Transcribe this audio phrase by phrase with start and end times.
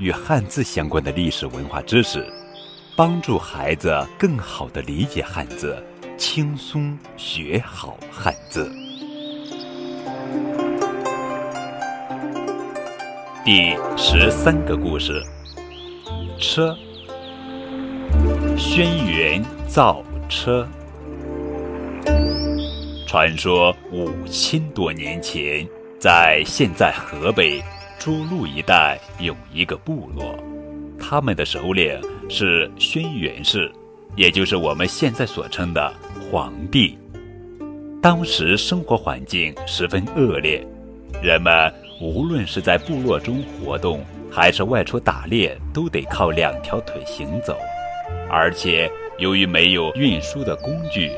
[0.00, 2.26] 与汉字相关的历史文化知识，
[2.96, 5.76] 帮助孩子更好地理解汉字。
[6.16, 8.70] 轻松学好汉字。
[13.44, 15.22] 第十三个故事：
[16.38, 16.74] 车。
[18.56, 20.66] 轩辕造车。
[23.06, 25.66] 传说五千多年前，
[25.98, 27.62] 在现在河北
[28.00, 30.34] 涿鹿一带有一个部落，
[30.98, 32.00] 他们的首领
[32.30, 33.70] 是轩辕氏，
[34.16, 35.92] 也就是我们现在所称的。
[36.30, 36.96] 皇帝
[38.00, 40.66] 当时生活环境十分恶劣，
[41.22, 41.70] 人们
[42.00, 47.58] 无论是在部落中活动，还是外出打猎，都得靠两条腿行走，
[48.30, 51.12] 而且由于没有运输的工具，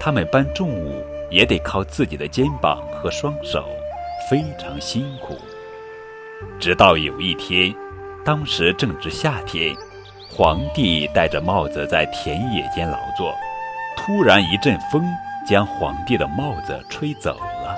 [0.00, 3.68] 他们搬重物也得靠自己的肩膀和双手，
[4.30, 5.36] 非常辛苦。
[6.62, 7.74] 直到有一天，
[8.24, 9.74] 当时正值夏天，
[10.30, 13.34] 皇帝戴着帽子在田野间劳作。
[13.96, 15.02] 突然一阵风
[15.44, 17.76] 将皇帝的帽子吹走了，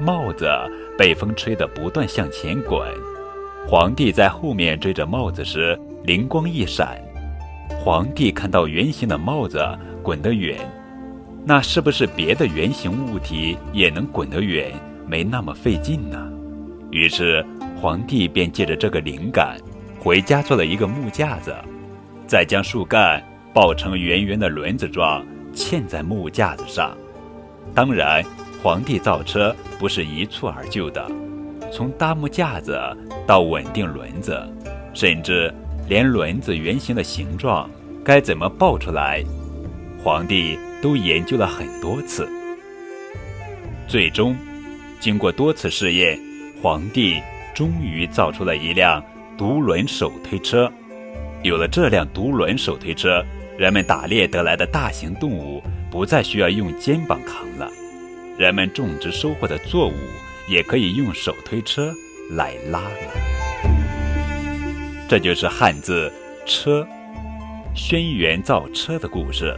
[0.00, 0.50] 帽子
[0.98, 2.92] 被风吹得不断向前滚。
[3.68, 7.00] 皇帝在后面追着帽子时，灵光一闪，
[7.70, 9.64] 皇帝看到圆形的帽子
[10.02, 10.58] 滚得远，
[11.44, 14.72] 那是不是别的圆形物体也能滚得远，
[15.06, 16.32] 没那么费劲呢？
[16.90, 17.44] 于是
[17.80, 19.58] 皇帝便借着这个灵感，
[19.98, 21.54] 回家做了一个木架子，
[22.26, 23.22] 再将树干。
[23.54, 25.24] 抱成圆圆的轮子状，
[25.54, 26.94] 嵌在木架子上。
[27.74, 28.22] 当然，
[28.62, 31.10] 皇帝造车不是一蹴而就的，
[31.72, 32.78] 从搭木架子
[33.26, 34.38] 到稳定轮子，
[34.92, 35.50] 甚至
[35.88, 37.70] 连轮子圆形的形状
[38.04, 39.24] 该怎么抱出来，
[40.04, 42.28] 皇帝都研究了很多次。
[43.88, 44.36] 最终，
[45.00, 46.20] 经过多次试验，
[46.60, 47.22] 皇帝
[47.56, 49.02] 终于造出了一辆
[49.36, 50.70] 独轮手推车。
[51.42, 53.24] 有了这辆独轮手推车。
[53.58, 57.70] 人们打猎得来的大型动物不再需要用肩膀扛了，
[58.36, 59.94] 人们种植收获的作物
[60.46, 61.90] 也可以用手推车
[62.32, 63.70] 来拉了。
[65.08, 66.12] 这就是汉字
[66.44, 66.86] “车”，
[67.74, 69.56] 轩辕造车的故事。